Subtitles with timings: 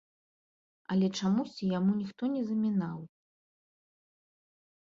[0.95, 2.99] Але чамусьці яму ніхто не замінаў.